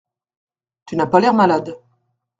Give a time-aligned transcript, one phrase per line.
[0.87, 1.79] Tu n’as pas l’air malade.